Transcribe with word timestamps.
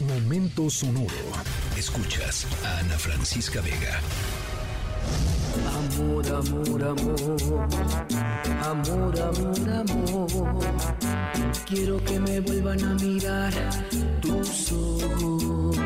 Momento 0.00 0.70
sonoro. 0.70 1.08
Escuchas 1.76 2.46
a 2.64 2.78
Ana 2.78 2.96
Francisca 2.96 3.60
Vega. 3.60 4.00
Amor, 5.74 6.24
amor, 6.28 6.84
amor. 6.84 7.18
Amor, 8.62 9.20
amor, 9.20 9.70
amor. 9.70 10.28
Quiero 11.66 11.98
que 12.04 12.20
me 12.20 12.38
vuelvan 12.38 12.84
a 12.84 12.94
mirar 12.94 13.52
tus 14.20 14.70
ojos. 14.70 15.76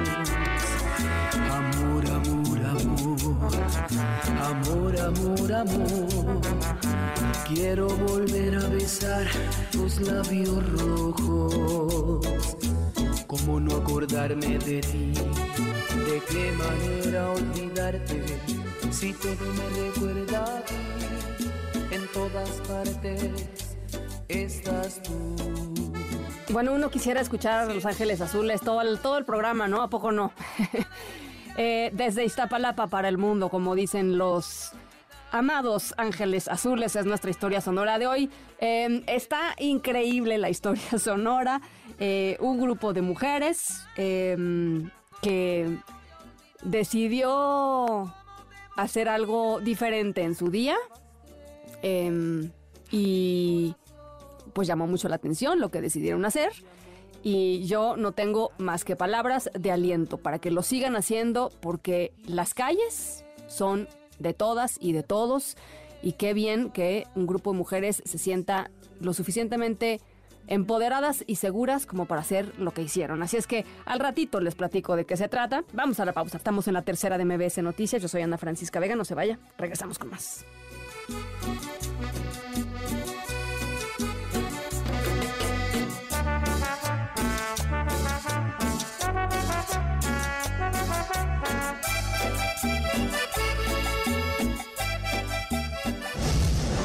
Amor, 1.51 2.07
amor, 2.11 2.67
amor. 2.67 3.17
Amor, 4.43 5.01
amor, 5.01 5.53
amor. 5.55 6.41
Quiero 7.49 7.89
volver 7.89 8.57
a 8.57 8.69
besar 8.69 9.27
tus 9.71 9.99
labios 10.01 10.63
rojos. 10.73 12.23
¿Cómo 13.33 13.59
no 13.59 13.77
acordarme 13.77 14.59
de 14.59 14.83
ti? 14.83 15.11
¿De 15.15 16.23
qué 16.29 16.53
manera 16.53 17.31
olvidarte? 17.31 18.23
Si 18.91 19.15
todo 19.15 19.47
me 19.57 19.87
recuerda 19.87 20.63
ti, 20.67 21.47
en 21.93 22.07
todas 22.09 22.51
partes 22.69 23.49
estás 24.29 25.03
tú. 25.03 25.35
Bueno, 26.51 26.75
uno 26.75 26.91
quisiera 26.91 27.23
escuchar 27.23 27.71
a 27.71 27.73
Los 27.73 27.87
Ángeles 27.87 28.21
Azules 28.21 28.61
todo 28.61 28.83
el, 28.83 28.99
todo 28.99 29.17
el 29.17 29.25
programa, 29.25 29.67
¿no? 29.67 29.81
¿A 29.81 29.89
poco 29.89 30.13
no? 30.13 30.33
Eh, 31.59 31.91
desde 31.93 32.25
Iztapalapa 32.25 32.87
para 32.87 33.11
el 33.11 33.19
mundo, 33.19 33.51
como 33.51 33.75
dicen 33.75 34.17
los 34.17 34.73
amados 35.33 35.93
Ángeles 35.99 36.49
Azules, 36.49 36.97
es 36.97 37.05
nuestra 37.05 37.31
historia 37.31 37.61
sonora 37.61 37.99
de 37.99 38.07
hoy. 38.07 38.31
Eh, 38.59 39.03
está 39.07 39.55
increíble 39.59 40.39
la 40.39 40.51
historia 40.51 40.83
sonora. 40.99 41.61
Eh, 42.05 42.37
un 42.41 42.61
grupo 42.61 42.93
de 42.93 43.01
mujeres 43.01 43.85
eh, 43.97 44.37
que 45.23 45.79
decidió 46.65 48.13
hacer 48.77 49.09
algo 49.09 49.61
diferente 49.61 50.23
en 50.23 50.35
su 50.35 50.51
día. 50.51 50.77
eh, 51.83 52.51
y 52.91 53.77
pues 54.53 54.67
llamó 54.67 54.89
mucho 54.89 55.09
la 55.09 55.15
atención 55.15 55.61
lo 55.61 55.71
que 55.71 55.81
decidieron 55.81 56.25
hacer. 56.25 56.51
Y 57.23 57.65
yo 57.67 57.97
no 57.97 58.11
tengo 58.11 58.51
más 58.59 58.85
que 58.85 58.97
palabras 58.97 59.49
de 59.57 59.71
aliento 59.71 60.19
para 60.19 60.41
que 60.41 60.51
lo 60.51 60.65
sigan 60.65 60.97
haciendo 60.97 61.53
porque 61.61 62.13
las 62.27 62.53
calles 62.53 63.25
son 63.47 63.89
de 64.19 64.35
todas 64.35 64.77
y 64.81 64.93
de 64.93 65.05
todos. 65.05 65.57
Y 66.03 66.15
qué 66.15 66.35
bien 66.35 66.71
que 66.71 67.07
un 67.15 67.29
grupo 67.29 67.53
de 67.53 67.59
mujeres 67.59 68.03
se 68.05 68.19
sienta 68.19 68.73
lo 68.99 69.15
suficientemente 69.15 70.01
empoderadas 70.47 71.25
y 71.27 71.37
seguras 71.37 71.87
como 71.87 72.07
para 72.07 72.21
hacer 72.21 72.53
lo 72.59 72.73
que 72.73 72.83
hicieron. 72.83 73.23
Así 73.23 73.37
es 73.37 73.47
que 73.47 73.65
al 73.85 74.01
ratito 74.01 74.41
les 74.41 74.55
platico 74.55 74.97
de 74.97 75.05
qué 75.05 75.17
se 75.17 75.29
trata. 75.29 75.65
Vamos 75.73 76.01
a 76.01 76.05
la 76.05 76.13
pausa. 76.13 76.37
Estamos 76.37 76.69
en 76.69 76.75
la 76.75 76.83
tercera 76.83 77.19
de 77.19 77.25
MBS 77.25 77.63
Noticias. 77.63 78.03
Yo 78.03 78.09
soy 78.09 78.23
Ana 78.23 78.39
Francisca 78.39 78.81
Vega. 78.81 78.97
No 78.97 79.05
se 79.05 79.15
vaya. 79.15 79.39
Regresamos 79.59 79.99
con 79.99 80.11
más. 80.11 80.45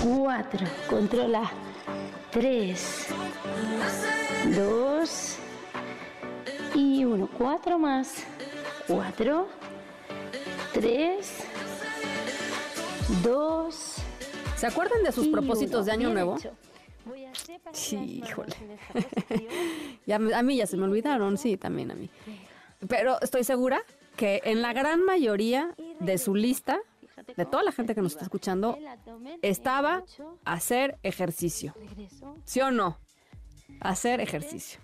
Cuatro, 0.04 0.66
controla. 0.90 1.52
Tres, 2.32 2.97
dos 4.56 5.38
y 6.74 7.06
uno. 7.06 7.30
Cuatro 7.38 7.80
más. 7.80 8.24
Cuatro, 8.88 9.48
tres, 10.74 11.44
dos. 13.24 13.96
¿Se 14.56 14.66
acuerdan 14.66 15.04
de 15.04 15.12
sus 15.12 15.28
propósitos 15.28 15.76
uno. 15.82 15.86
de 15.86 15.92
Año 15.92 16.10
Bien 16.10 16.14
Nuevo? 16.14 16.38
hecho. 16.38 16.52
Sí, 17.74 18.24
híjole. 18.26 18.56
Ya, 20.06 20.16
a 20.16 20.42
mí 20.42 20.56
ya 20.56 20.66
se 20.66 20.78
me 20.78 20.86
olvidaron, 20.86 21.38
sí, 21.38 21.58
también 21.58 21.92
a 21.92 21.96
mí. 21.96 22.10
Pero 22.88 23.20
estoy 23.22 23.44
segura 23.44 23.82
que 24.16 24.42
en 24.46 24.62
la 24.62 24.72
gran 24.72 25.04
mayoría 25.04 25.76
de 26.00 26.18
su 26.18 26.34
lista, 26.34 26.80
de 27.36 27.46
toda 27.46 27.62
la 27.64 27.74
gente 27.74 27.94
que 27.94 28.02
nos 28.02 28.14
está 28.14 28.24
escuchando, 28.24 28.78
estaba 29.42 30.04
hacer 30.46 30.98
ejercicio. 31.04 31.74
¿Sí 32.46 32.62
o 32.62 32.72
no? 32.72 32.98
Hacer 33.80 34.20
ejercicio. 34.20 34.80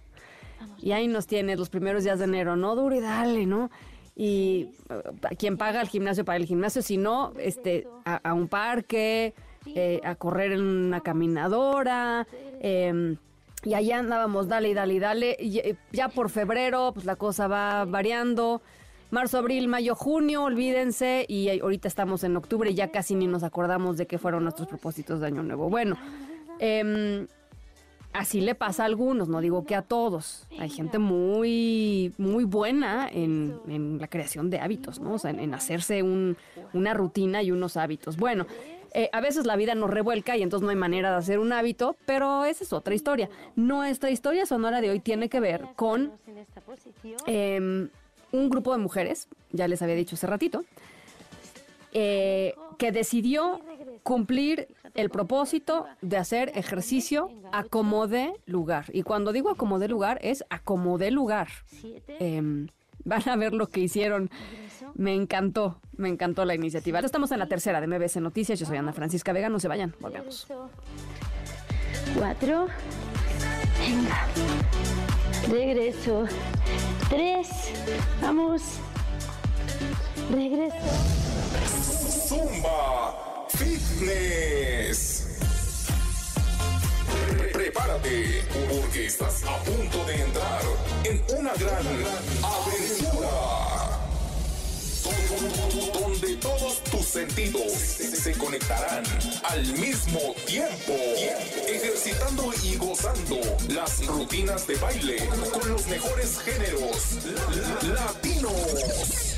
Y 0.81 0.91
ahí 0.91 1.07
nos 1.07 1.27
tienes 1.27 1.57
los 1.57 1.69
primeros 1.69 2.03
días 2.03 2.19
de 2.19 2.25
enero, 2.25 2.55
¿no? 2.55 2.75
Duro 2.75 2.95
y 2.95 3.01
dale, 3.01 3.45
¿no? 3.45 3.69
Y 4.15 4.69
eh, 4.89 5.35
quien 5.37 5.57
paga 5.57 5.81
el 5.81 5.87
gimnasio 5.87 6.23
para 6.23 6.37
el 6.37 6.45
gimnasio, 6.45 6.81
si 6.81 6.97
no, 6.97 7.33
este, 7.39 7.87
a, 8.05 8.33
un 8.33 8.47
parque, 8.47 9.33
eh, 9.65 9.99
a 10.03 10.15
correr 10.15 10.53
en 10.53 10.61
una 10.61 11.01
caminadora, 11.01 12.27
eh, 12.61 13.17
y 13.65 13.73
allá 13.75 13.99
andábamos, 13.99 14.47
dale 14.47 14.69
y 14.69 14.73
dale 14.73 14.93
y 14.93 14.99
dale. 14.99 15.37
Eh, 15.39 15.75
ya 15.91 16.09
por 16.09 16.29
febrero, 16.29 16.91
pues 16.93 17.05
la 17.05 17.15
cosa 17.15 17.47
va 17.47 17.85
variando. 17.85 18.61
Marzo, 19.09 19.37
abril, 19.37 19.67
mayo, 19.67 19.95
junio, 19.95 20.43
olvídense. 20.43 21.25
Y 21.29 21.59
ahorita 21.59 21.87
estamos 21.87 22.23
en 22.23 22.35
octubre 22.35 22.69
y 22.69 22.73
ya 22.73 22.91
casi 22.91 23.15
ni 23.15 23.27
nos 23.27 23.43
acordamos 23.43 23.97
de 23.97 24.05
qué 24.05 24.17
fueron 24.17 24.43
nuestros 24.43 24.67
propósitos 24.67 25.21
de 25.21 25.27
Año 25.27 25.43
Nuevo. 25.43 25.69
Bueno, 25.69 25.97
em, 26.59 27.27
así 28.13 28.41
le 28.41 28.55
pasa 28.55 28.83
a 28.83 28.85
algunos, 28.85 29.27
no 29.27 29.41
digo 29.41 29.65
que 29.65 29.75
a 29.75 29.81
todos. 29.81 30.47
Hay 30.59 30.69
gente 30.69 30.99
muy, 30.99 32.13
muy 32.17 32.43
buena 32.43 33.07
en, 33.11 33.99
la 33.99 34.07
creación 34.07 34.49
de 34.49 34.59
hábitos, 34.59 34.99
¿no? 34.99 35.13
O 35.15 35.19
sea, 35.19 35.31
en, 35.31 35.53
hacerse 35.53 36.03
un- 36.03 36.37
una 36.73 36.93
rutina 36.93 37.41
y 37.43 37.51
unos 37.51 37.75
hábitos. 37.77 38.17
Bueno, 38.17 38.45
eh, 38.93 39.09
a 39.11 39.21
veces 39.21 39.45
la 39.47 39.55
vida 39.55 39.73
nos 39.73 39.89
revuelca 39.89 40.37
y 40.37 40.43
entonces 40.43 40.63
no 40.63 40.69
hay 40.69 40.75
manera 40.75 41.09
de 41.11 41.17
hacer 41.17 41.39
un 41.39 41.51
hábito, 41.51 41.95
pero 42.05 42.45
esa 42.45 42.63
es 42.63 42.71
otra 42.73 42.93
historia. 42.93 43.29
Nuestra 43.55 44.11
historia 44.11 44.45
sonora 44.45 44.81
de 44.81 44.91
hoy 44.91 44.99
tiene 44.99 45.29
que 45.29 45.39
ver 45.39 45.65
con 45.75 46.11
eh, 47.25 47.89
un 48.31 48.49
grupo 48.49 48.71
de 48.71 48.77
mujeres, 48.77 49.27
ya 49.51 49.67
les 49.67 49.81
había 49.81 49.95
dicho 49.95 50.15
hace 50.15 50.27
ratito, 50.27 50.63
eh, 51.91 52.55
que 52.77 52.91
decidió 52.91 53.59
cumplir 54.03 54.67
el 54.93 55.09
propósito 55.09 55.85
de 56.01 56.17
hacer 56.17 56.51
ejercicio 56.55 57.29
a 57.51 57.63
como 57.63 58.07
de 58.07 58.33
lugar. 58.45 58.85
Y 58.93 59.03
cuando 59.03 59.31
digo 59.31 59.49
a 59.49 59.55
como 59.55 59.79
de 59.79 59.87
lugar, 59.87 60.19
es 60.21 60.43
a 60.49 60.59
como 60.59 60.97
de 60.97 61.11
lugar. 61.11 61.47
Eh, 62.07 62.67
van 63.05 63.29
a 63.29 63.35
ver 63.35 63.53
lo 63.53 63.67
que 63.67 63.79
hicieron. 63.79 64.29
Me 64.95 65.13
encantó, 65.13 65.79
me 65.95 66.09
encantó 66.09 66.45
la 66.45 66.55
iniciativa. 66.55 66.99
Estamos 66.99 67.31
en 67.31 67.39
la 67.39 67.47
tercera 67.47 67.81
de 67.81 67.87
MBC 67.87 68.17
Noticias. 68.17 68.59
Yo 68.59 68.65
soy 68.65 68.77
Ana 68.77 68.93
Francisca 68.93 69.33
Vega. 69.33 69.49
No 69.49 69.59
se 69.59 69.67
vayan, 69.67 69.95
volvemos. 69.99 70.47
Cuatro. 72.17 72.67
Venga. 73.79 74.27
Regreso. 75.49 76.25
Tres. 77.09 77.47
Vamos. 78.21 78.79
Regreso. 80.31 80.77
Zumba 82.27 83.02
Fitness. 83.57 85.25
Pre- 87.37 87.47
Prepárate, 87.49 88.43
porque 88.69 89.05
estás 89.05 89.43
a 89.43 89.57
punto 89.63 90.03
de 90.05 90.15
entrar 90.21 90.61
en 91.03 91.23
una 91.37 91.53
gran 91.53 91.85
aventura. 92.43 93.99
Donde 95.93 96.35
todos 96.37 96.83
tus 96.85 97.05
sentidos 97.05 97.71
se 97.73 98.33
conectarán 98.33 99.03
al 99.43 99.65
mismo 99.77 100.33
tiempo. 100.45 100.93
Ejercitando 101.67 102.51
y 102.63 102.75
gozando 102.77 103.39
las 103.69 104.05
rutinas 104.05 104.65
de 104.67 104.75
baile 104.75 105.17
con 105.51 105.69
los 105.69 105.85
mejores 105.87 106.39
géneros 106.39 107.17
latinos. 107.83 109.32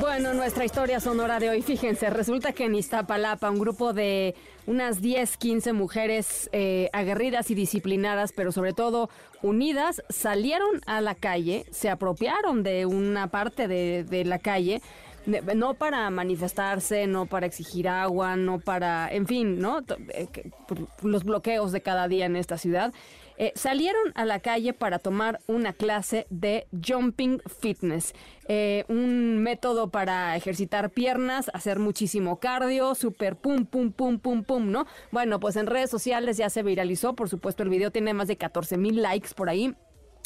Bueno, 0.00 0.34
nuestra 0.34 0.64
historia 0.64 1.00
sonora 1.00 1.38
de 1.38 1.48
hoy, 1.50 1.62
fíjense, 1.62 2.10
resulta 2.10 2.52
que 2.52 2.64
en 2.64 2.74
Iztapalapa 2.74 3.50
un 3.50 3.58
grupo 3.58 3.92
de 3.92 4.34
unas 4.66 5.00
10, 5.00 5.36
15 5.36 5.72
mujeres 5.72 6.50
eh, 6.52 6.90
aguerridas 6.92 7.50
y 7.50 7.54
disciplinadas, 7.54 8.32
pero 8.32 8.52
sobre 8.52 8.72
todo 8.72 9.08
unidas, 9.42 10.02
salieron 10.10 10.80
a 10.86 11.00
la 11.00 11.14
calle, 11.14 11.64
se 11.70 11.88
apropiaron 11.88 12.62
de 12.62 12.86
una 12.86 13.28
parte 13.28 13.68
de, 13.68 14.04
de 14.04 14.24
la 14.24 14.38
calle, 14.38 14.82
no 15.54 15.74
para 15.74 16.08
manifestarse, 16.10 17.06
no 17.06 17.26
para 17.26 17.46
exigir 17.46 17.88
agua, 17.88 18.36
no 18.36 18.60
para, 18.60 19.08
en 19.12 19.26
fin, 19.26 19.58
¿no? 19.58 19.80
Eh, 20.10 20.28
los 21.02 21.24
bloqueos 21.24 21.72
de 21.72 21.80
cada 21.80 22.08
día 22.08 22.26
en 22.26 22.36
esta 22.36 22.58
ciudad. 22.58 22.92
Eh, 23.40 23.52
salieron 23.54 24.12
a 24.16 24.24
la 24.24 24.40
calle 24.40 24.72
para 24.72 24.98
tomar 24.98 25.40
una 25.46 25.72
clase 25.72 26.26
de 26.28 26.66
jumping 26.84 27.40
fitness, 27.60 28.12
eh, 28.48 28.84
un 28.88 29.38
método 29.38 29.90
para 29.90 30.34
ejercitar 30.34 30.90
piernas, 30.90 31.48
hacer 31.54 31.78
muchísimo 31.78 32.40
cardio, 32.40 32.96
super 32.96 33.36
pum, 33.36 33.64
pum, 33.64 33.92
pum, 33.92 34.18
pum, 34.18 34.42
pum, 34.42 34.72
¿no? 34.72 34.86
Bueno, 35.12 35.38
pues 35.38 35.54
en 35.54 35.68
redes 35.68 35.88
sociales 35.88 36.36
ya 36.36 36.50
se 36.50 36.64
viralizó, 36.64 37.14
por 37.14 37.28
supuesto 37.28 37.62
el 37.62 37.68
video 37.68 37.92
tiene 37.92 38.12
más 38.12 38.26
de 38.26 38.36
14 38.36 38.76
mil 38.76 39.00
likes 39.02 39.28
por 39.36 39.48
ahí. 39.48 39.72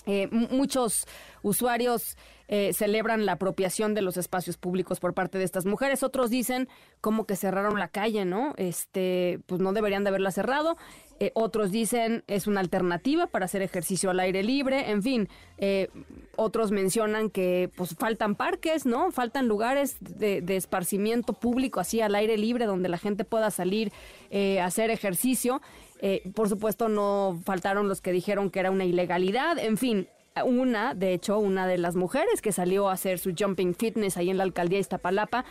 Eh, 0.06 0.28
muchos 0.31 1.06
usuarios 1.43 2.16
eh, 2.49 2.72
celebran 2.72 3.25
la 3.25 3.32
apropiación 3.32 3.94
de 3.94 4.02
los 4.02 4.16
espacios 4.16 4.56
públicos 4.56 5.00
por 5.00 5.14
parte 5.14 5.38
de 5.38 5.44
estas 5.44 5.64
mujeres. 5.64 6.02
Otros 6.02 6.31
dicen 6.31 6.69
como 7.00 7.25
que 7.25 7.37
cerraron 7.37 7.78
la 7.78 7.88
calle, 7.88 8.25
¿no? 8.25 8.54
Este, 8.56 9.40
pues 9.46 9.60
no 9.60 9.72
deberían 9.72 10.04
de 10.04 10.08
haberla 10.08 10.31
cerrado. 10.32 10.76
Eh, 11.22 11.31
otros 11.34 11.70
dicen 11.70 12.25
es 12.26 12.49
una 12.49 12.58
alternativa 12.58 13.28
para 13.28 13.44
hacer 13.44 13.62
ejercicio 13.62 14.10
al 14.10 14.19
aire 14.19 14.43
libre. 14.43 14.90
En 14.90 15.04
fin, 15.04 15.28
eh, 15.58 15.88
otros 16.34 16.72
mencionan 16.72 17.31
que 17.31 17.70
pues 17.76 17.94
faltan 17.96 18.34
parques, 18.34 18.87
¿no? 18.87 19.12
Faltan 19.12 19.46
lugares 19.46 19.96
de, 20.00 20.43
de 20.43 20.56
esparcimiento 20.56 21.34
público 21.34 21.78
así 21.78 22.00
al 22.00 22.16
aire 22.16 22.37
libre 22.37 22.66
donde 22.66 22.88
la 22.88 22.98
gente 22.98 23.25
pueda 23.25 23.52
salir 23.52 23.93
eh, 24.31 24.60
a 24.60 24.64
hacer 24.64 24.90
ejercicio. 24.90 25.62
Eh, 26.02 26.31
por 26.34 26.49
supuesto, 26.49 26.88
no 26.88 27.40
faltaron 27.44 27.88
los 27.88 28.00
que 28.00 28.12
dijeron 28.12 28.50
que 28.50 28.60
era 28.60 28.70
una 28.70 28.84
ilegalidad. 28.84 29.56
En 29.58 29.78
fin, 29.78 30.08
una, 30.44 30.94
de 30.94 31.14
hecho, 31.14 31.38
una 31.38 31.66
de 31.66 31.78
las 31.78 31.94
mujeres 31.94 32.43
que 32.43 32.52
salió 32.52 32.88
a 32.88 32.94
hacer 32.94 33.19
su 33.19 33.32
jumping 33.38 33.75
fitness 33.75 34.16
ahí 34.16 34.28
en 34.28 34.37
la 34.37 34.43
alcaldía 34.44 34.78
de 34.78 34.82
Iztapalapa, 34.82 35.44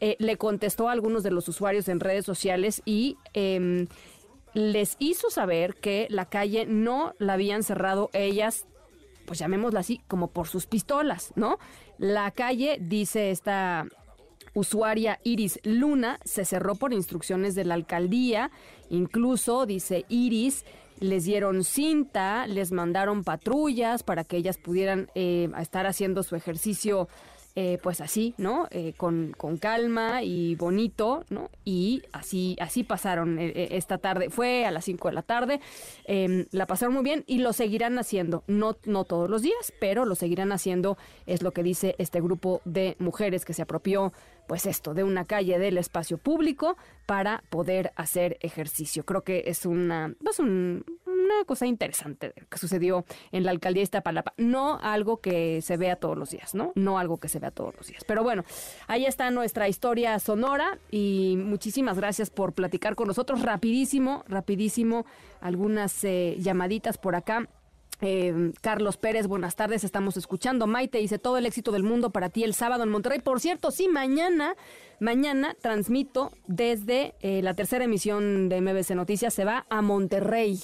eh, 0.00 0.16
le 0.18 0.36
contestó 0.36 0.88
a 0.88 0.92
algunos 0.92 1.22
de 1.22 1.30
los 1.30 1.48
usuarios 1.48 1.88
en 1.88 2.00
redes 2.00 2.26
sociales 2.26 2.82
y 2.84 3.16
em, 3.32 3.86
les 4.52 4.96
hizo 4.98 5.30
saber 5.30 5.76
que 5.76 6.06
la 6.10 6.26
calle 6.26 6.66
no 6.66 7.14
la 7.18 7.32
habían 7.32 7.62
cerrado 7.62 8.10
ellas 8.12 8.66
pues 9.24 9.38
llamémosla 9.38 9.80
así, 9.80 10.02
como 10.06 10.28
por 10.28 10.48
sus 10.48 10.66
pistolas, 10.66 11.32
¿no? 11.34 11.58
La 11.96 12.30
calle, 12.30 12.78
dice 12.78 13.30
esta 13.30 13.86
usuaria 14.54 15.20
Iris 15.24 15.60
Luna, 15.64 16.18
se 16.24 16.44
cerró 16.44 16.74
por 16.74 16.92
instrucciones 16.92 17.54
de 17.54 17.64
la 17.64 17.74
alcaldía. 17.74 18.50
Incluso, 18.88 19.66
dice 19.66 20.04
Iris, 20.08 20.64
les 21.00 21.24
dieron 21.24 21.64
cinta, 21.64 22.46
les 22.46 22.72
mandaron 22.72 23.24
patrullas 23.24 24.02
para 24.02 24.24
que 24.24 24.36
ellas 24.36 24.56
pudieran 24.56 25.10
eh, 25.14 25.50
estar 25.60 25.86
haciendo 25.86 26.22
su 26.22 26.36
ejercicio. 26.36 27.08
Eh, 27.56 27.78
pues 27.82 28.00
así, 28.00 28.34
¿no? 28.36 28.66
Eh, 28.70 28.94
con, 28.96 29.32
con 29.36 29.58
calma 29.58 30.22
y 30.24 30.56
bonito, 30.56 31.24
¿no? 31.30 31.50
Y 31.64 32.02
así, 32.12 32.56
así 32.60 32.82
pasaron 32.82 33.38
eh, 33.38 33.52
eh, 33.54 33.68
esta 33.72 33.98
tarde. 33.98 34.28
Fue 34.30 34.66
a 34.66 34.70
las 34.72 34.84
5 34.84 35.08
de 35.08 35.14
la 35.14 35.22
tarde. 35.22 35.60
eh, 36.06 36.46
la 36.50 36.66
pasaron 36.66 36.94
muy 36.94 37.04
bien 37.04 37.22
y 37.26 37.38
lo 37.38 37.52
seguirán 37.52 37.98
haciendo. 37.98 38.42
No, 38.48 38.76
no 38.84 39.04
todos 39.04 39.30
los 39.30 39.42
días, 39.42 39.72
pero 39.80 40.04
lo 40.04 40.14
seguirán 40.16 40.50
haciendo, 40.52 40.96
es 41.26 41.42
lo 41.42 41.52
que 41.52 41.62
dice 41.62 41.94
este 41.98 42.20
grupo 42.20 42.60
de 42.64 42.96
mujeres 42.98 43.44
que 43.44 43.52
se 43.54 43.62
apropió, 43.62 44.12
pues 44.48 44.66
esto, 44.66 44.92
de 44.92 45.04
una 45.04 45.24
calle 45.24 45.58
del 45.58 45.78
espacio 45.78 46.18
público 46.18 46.76
para 47.06 47.44
poder 47.50 47.92
hacer 47.96 48.36
ejercicio. 48.40 49.04
Creo 49.04 49.22
que 49.22 49.44
es 49.46 49.64
una, 49.64 50.14
pues 50.22 50.38
un- 50.38 50.84
una 51.24 51.44
cosa 51.44 51.66
interesante 51.66 52.32
que 52.48 52.58
sucedió 52.58 53.04
en 53.32 53.44
la 53.44 53.50
alcaldía 53.50 53.80
de 53.80 53.84
Iztapalapa. 53.84 54.34
No 54.36 54.78
algo 54.80 55.20
que 55.20 55.62
se 55.62 55.76
vea 55.76 55.96
todos 55.96 56.16
los 56.16 56.30
días, 56.30 56.54
¿no? 56.54 56.72
No 56.74 56.98
algo 56.98 57.18
que 57.18 57.28
se 57.28 57.38
vea 57.38 57.50
todos 57.50 57.74
los 57.76 57.86
días. 57.86 58.04
Pero 58.04 58.22
bueno, 58.22 58.44
ahí 58.86 59.06
está 59.06 59.30
nuestra 59.30 59.68
historia 59.68 60.18
sonora 60.18 60.78
y 60.90 61.36
muchísimas 61.38 61.96
gracias 61.96 62.30
por 62.30 62.52
platicar 62.52 62.94
con 62.94 63.08
nosotros. 63.08 63.42
Rapidísimo, 63.42 64.24
rapidísimo, 64.28 65.06
algunas 65.40 66.04
eh, 66.04 66.36
llamaditas 66.38 66.98
por 66.98 67.14
acá. 67.14 67.48
Eh, 68.00 68.52
Carlos 68.60 68.96
Pérez, 68.96 69.26
buenas 69.26 69.56
tardes, 69.56 69.84
estamos 69.84 70.16
escuchando. 70.16 70.66
Maite 70.66 70.98
dice 70.98 71.18
todo 71.18 71.38
el 71.38 71.46
éxito 71.46 71.72
del 71.72 71.84
mundo 71.84 72.10
para 72.10 72.28
ti 72.28 72.44
el 72.44 72.54
sábado 72.54 72.82
en 72.82 72.90
Monterrey. 72.90 73.20
Por 73.20 73.40
cierto, 73.40 73.70
sí, 73.70 73.88
mañana, 73.88 74.56
mañana 75.00 75.56
transmito 75.60 76.32
desde 76.46 77.14
eh, 77.20 77.40
la 77.42 77.54
tercera 77.54 77.84
emisión 77.84 78.48
de 78.48 78.60
MBC 78.60 78.90
Noticias, 78.90 79.32
se 79.32 79.44
va 79.44 79.66
a 79.70 79.80
Monterrey. 79.80 80.60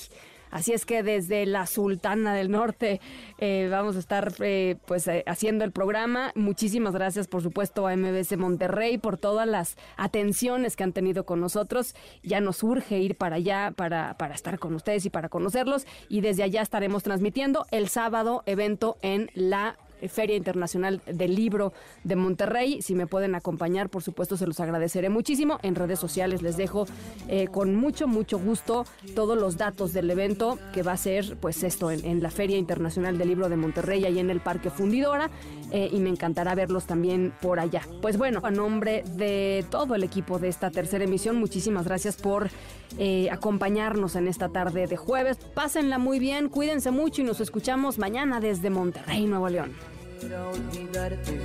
Así 0.50 0.72
es 0.72 0.84
que 0.84 1.02
desde 1.02 1.46
la 1.46 1.66
Sultana 1.66 2.34
del 2.34 2.50
Norte 2.50 3.00
eh, 3.38 3.68
vamos 3.70 3.96
a 3.96 3.98
estar 3.98 4.32
eh, 4.40 4.76
pues 4.86 5.06
eh, 5.08 5.24
haciendo 5.26 5.64
el 5.64 5.72
programa. 5.72 6.32
Muchísimas 6.34 6.94
gracias, 6.94 7.28
por 7.28 7.42
supuesto, 7.42 7.86
a 7.86 7.96
MBC 7.96 8.36
Monterrey 8.36 8.98
por 8.98 9.16
todas 9.16 9.46
las 9.46 9.76
atenciones 9.96 10.76
que 10.76 10.84
han 10.84 10.92
tenido 10.92 11.24
con 11.24 11.40
nosotros. 11.40 11.94
Ya 12.22 12.40
nos 12.40 12.62
urge 12.62 12.98
ir 12.98 13.16
para 13.16 13.36
allá 13.36 13.72
para, 13.74 14.16
para 14.18 14.34
estar 14.34 14.58
con 14.58 14.74
ustedes 14.74 15.06
y 15.06 15.10
para 15.10 15.28
conocerlos. 15.28 15.86
Y 16.08 16.20
desde 16.20 16.42
allá 16.42 16.62
estaremos 16.62 17.02
transmitiendo 17.02 17.66
el 17.70 17.88
sábado 17.88 18.42
evento 18.46 18.96
en 19.02 19.30
la 19.34 19.76
Feria 20.08 20.36
Internacional 20.36 21.02
del 21.06 21.34
Libro 21.34 21.72
de 22.04 22.16
Monterrey. 22.16 22.82
Si 22.82 22.94
me 22.94 23.06
pueden 23.06 23.34
acompañar, 23.34 23.88
por 23.88 24.02
supuesto, 24.02 24.36
se 24.36 24.46
los 24.46 24.60
agradeceré 24.60 25.10
muchísimo. 25.10 25.58
En 25.62 25.74
redes 25.74 25.98
sociales 25.98 26.42
les 26.42 26.56
dejo 26.56 26.86
eh, 27.28 27.48
con 27.48 27.74
mucho, 27.74 28.08
mucho 28.08 28.38
gusto 28.38 28.84
todos 29.14 29.38
los 29.38 29.56
datos 29.56 29.92
del 29.92 30.10
evento 30.10 30.58
que 30.72 30.82
va 30.82 30.92
a 30.92 30.96
ser, 30.96 31.36
pues 31.40 31.62
esto, 31.62 31.90
en, 31.90 32.20
la 32.22 32.30
Feria 32.30 32.58
Internacional 32.58 33.16
del 33.16 33.28
Libro 33.28 33.48
de 33.48 33.56
Monterrey, 33.56 34.04
ahí 34.04 34.18
en 34.18 34.30
el 34.30 34.40
Parque 34.40 34.70
Fundidora. 34.70 35.30
eh, 35.72 35.88
y 35.92 36.00
me 36.00 36.10
encantará 36.10 36.54
verlos 36.54 36.86
también 36.86 37.32
por 37.40 37.60
allá. 37.60 37.82
Pues 38.02 38.18
bueno, 38.18 38.40
a 38.42 38.50
nombre 38.50 39.04
de 39.16 39.64
todo 39.70 39.94
el 39.94 40.02
equipo 40.02 40.38
de 40.38 40.48
esta 40.48 40.70
tercera 40.70 41.04
emisión, 41.04 41.36
muchísimas 41.36 41.84
gracias 41.84 42.16
por 42.16 42.50
eh, 42.98 43.28
acompañarnos 43.30 44.16
en 44.16 44.28
esta 44.28 44.48
tarde 44.48 44.86
de 44.86 44.96
jueves. 44.96 45.38
Pásenla 45.54 45.98
muy 45.98 46.18
bien, 46.18 46.48
cuídense 46.48 46.90
mucho 46.90 47.22
y 47.22 47.24
nos 47.24 47.40
escuchamos 47.40 47.98
mañana 47.98 48.40
desde 48.40 48.70
Monterrey, 48.70 49.26
Nuevo 49.26 49.48
León. 49.48 49.89
Para 50.20 50.48
olvidarte, 50.48 51.40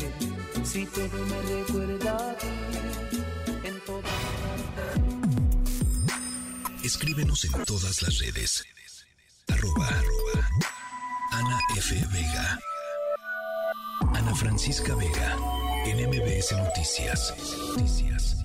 si 0.64 0.86
todo 0.88 1.18
me 1.26 1.42
recuerda 1.42 2.32
a 2.32 2.38
ti, 2.38 2.48
en 3.64 3.80
todas 3.86 4.12
Escríbenos 6.84 7.46
en 7.46 7.64
todas 7.64 8.02
las 8.02 8.20
redes. 8.20 8.64
Arroba, 9.48 9.88
arroba 9.88 10.50
Ana 11.32 11.60
F. 11.78 11.96
Vega. 12.12 12.60
Ana 14.14 14.36
Francisca 14.36 14.94
Vega. 14.96 15.38
En 15.86 16.08
MBS 16.10 16.52
Noticias. 16.52 17.34
Noticias. 17.70 18.45